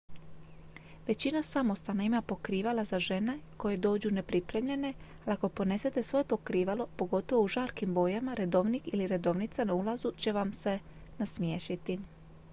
[1.07, 4.93] većina samostana ima pokrivala za žene koje dođu nepripremljene
[5.25, 10.31] ali ako ponesete svoje pokrivalo pogotovo u žarkim bojama redovnik ili redovnica na ulazu će
[10.39, 10.79] vam se
[11.19, 11.99] nasmiješiti